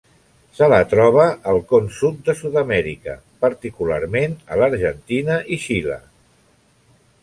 Se 0.59 0.69
la 0.73 0.79
troba 0.93 1.25
al 1.51 1.59
Con 1.73 1.91
Sud 1.99 2.25
de 2.31 2.35
Sud-amèrica, 2.41 3.17
particularment 3.47 4.35
a 4.57 4.61
l'Argentina 4.65 5.41
i 5.59 5.65
Xile. 5.69 6.05